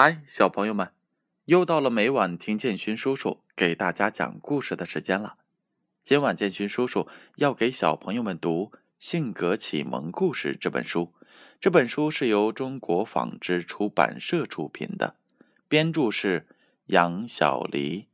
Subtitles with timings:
[0.00, 0.92] 嗨，小朋友们，
[1.46, 5.38] 又到了每晚听建勋叔叔给大家讲故事的时间了。
[6.04, 11.12] 今晚建勋叔叔要给小朋友们读《性格启蒙故事》这本书。
[11.60, 15.16] 这本书是由中国纺织出版社出品的，
[15.66, 16.46] 编著是
[16.86, 18.06] 杨小黎。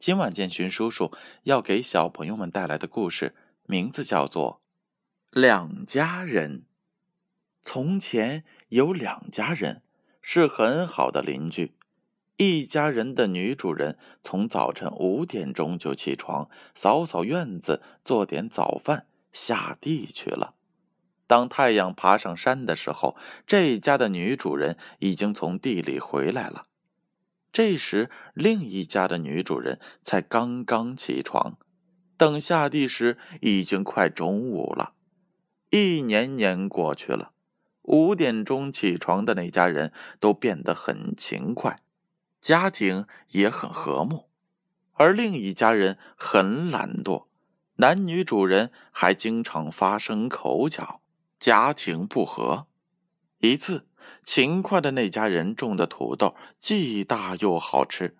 [0.00, 1.12] 今晚建勋叔叔
[1.44, 3.36] 要给小朋友们带来的故事
[3.66, 4.60] 名字叫做
[5.40, 6.62] 《两家人》。
[7.62, 9.82] 从前有两家人。
[10.26, 11.74] 是很好的邻居，
[12.38, 20.54] 一家人的女主人从早晨五点钟就起床，扫扫院子，做点早饭，下地去了。
[21.26, 26.68] 当太阳爬上山的时候，这家的女主人已经从地里回来了。
[27.52, 31.58] 这时，另一家的女主人才刚刚起床，
[32.16, 34.94] 等下地时已经快中午了。
[35.68, 37.33] 一年年过去了。
[37.84, 41.80] 五点钟起床的那家人都变得很勤快，
[42.40, 44.26] 家庭也很和睦；
[44.94, 47.26] 而另一家人很懒惰，
[47.76, 51.02] 男女主人还经常发生口角，
[51.38, 52.66] 家庭不和。
[53.40, 53.86] 一次，
[54.24, 58.16] 勤快的那家人种的土豆既大又好吃，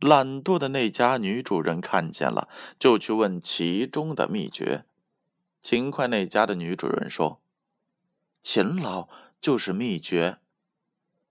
[0.00, 2.48] 懒惰的那家女主人看见了，
[2.80, 4.84] 就去问其中的秘诀。
[5.62, 7.40] 勤快那家的女主人说。
[8.48, 9.08] 勤劳
[9.40, 10.38] 就是秘诀。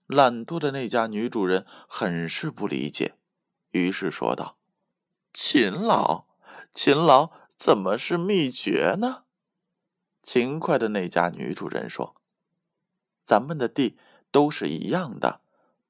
[0.06, 3.14] 懒惰的那家女主人很是不理解，
[3.72, 4.58] 于是说道
[5.32, 6.26] ：“勤劳，
[6.74, 9.24] 勤劳怎么是秘诀呢？”
[10.24, 12.18] 勤快的那家女主人说
[13.24, 13.98] ：“咱们的地
[14.30, 15.40] 都是一样的，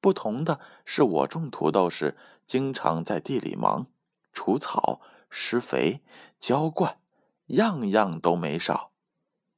[0.00, 2.16] 不同的是，我种土豆时
[2.46, 3.88] 经常在地里忙，
[4.32, 6.04] 除草、施肥、
[6.38, 7.00] 浇灌，
[7.46, 8.92] 样样都没少。”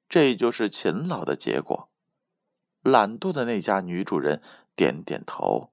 [0.08, 1.88] 这就是勤劳的结果。
[2.82, 4.40] 懒惰的那家女主人
[4.74, 5.70] 点点头。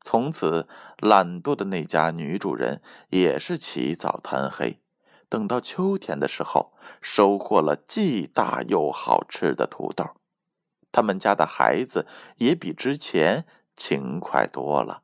[0.00, 4.80] 从此，懒惰的那家女主人也是起早贪黑，
[5.28, 10.04] 等到秋天的时候，收获了既大又好吃的土豆。
[10.90, 12.06] 他们家的孩子
[12.36, 15.02] 也比之前勤快多了，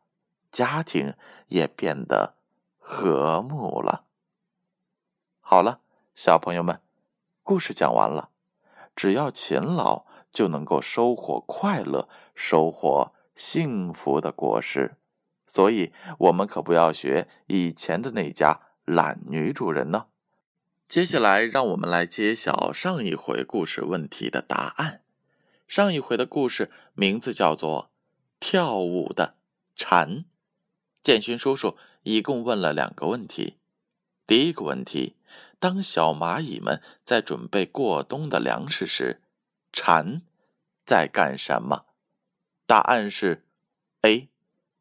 [0.50, 1.14] 家庭
[1.48, 2.34] 也变得
[2.78, 4.04] 和睦了。
[5.40, 5.80] 好了，
[6.14, 6.80] 小朋友们，
[7.42, 8.29] 故事讲完了。
[9.00, 14.98] 只要勤劳，就能够收获快乐，收获幸福的果实。
[15.46, 20.08] 所以，我们可不要学以前的那家懒女主人呢。
[20.86, 25.00] 接下来，让我们来揭晓上一回故事问题的答案。
[25.66, 27.84] 上一回的故事名字叫做
[28.38, 29.36] 《跳舞的
[29.74, 30.10] 蝉》。
[31.02, 33.56] 建勋叔叔一共问了两个问题。
[34.26, 35.16] 第一个问题。
[35.60, 39.20] 当小蚂蚁们在准备过冬的粮食时，
[39.74, 40.22] 蝉
[40.86, 41.84] 在干什么？
[42.66, 43.46] 答案是
[44.00, 44.30] A，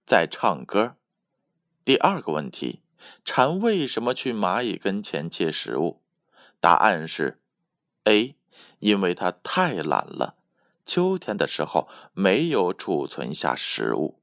[0.07, 0.95] 在唱歌。
[1.83, 2.81] 第二个问题，
[3.25, 6.01] 蝉为什么去蚂蚁跟前借食物？
[6.61, 7.41] 答案是
[8.05, 8.37] A，
[8.79, 10.37] 因为它太懒了，
[10.85, 14.21] 秋天的时候没有储存下食物。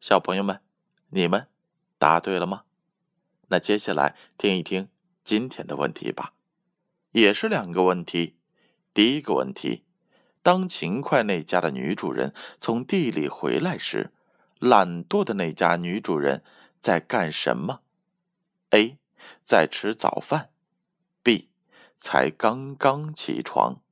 [0.00, 0.62] 小朋友们，
[1.10, 1.46] 你们
[1.98, 2.62] 答对了吗？
[3.48, 4.88] 那接下来听一听。
[5.28, 6.32] 今天的问题吧，
[7.12, 8.38] 也是两个问题。
[8.94, 9.84] 第一个问题：
[10.42, 14.10] 当勤快那家的女主人从地里回来时，
[14.58, 16.42] 懒惰的那家女主人
[16.80, 17.80] 在干什么
[18.70, 18.96] ？A.
[19.44, 20.48] 在吃早饭。
[21.22, 21.50] B.
[21.98, 23.82] 才刚刚起床。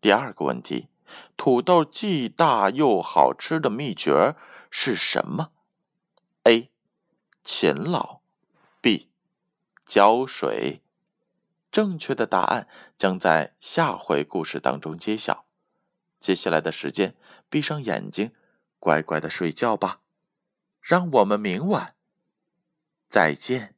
[0.00, 0.88] 第二个问题：
[1.36, 4.34] 土豆既大又好吃的秘诀
[4.72, 5.52] 是什么
[6.42, 6.68] ？A.
[7.44, 8.18] 勤劳。
[8.80, 9.08] B.
[9.88, 10.82] 浇水，
[11.72, 12.68] 正确的答案
[12.98, 15.46] 将在下回故事当中揭晓。
[16.20, 17.16] 接下来的时间，
[17.48, 18.32] 闭上眼睛，
[18.78, 20.02] 乖乖的睡觉吧。
[20.82, 21.94] 让我们明晚
[23.08, 23.77] 再见。